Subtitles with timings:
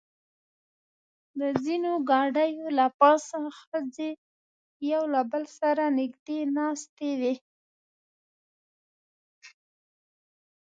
[1.39, 4.09] د ځینو ګاډیو له پاسه ښځې
[4.91, 7.35] یو له بل سره نږدې ناستې وې.